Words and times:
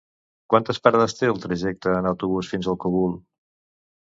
Quantes 0.53 0.79
parades 0.87 1.13
té 1.19 1.29
el 1.33 1.41
trajecte 1.43 1.93
en 1.99 2.09
autobús 2.13 2.51
fins 2.55 2.71
al 2.73 2.81
Cogul? 2.87 3.17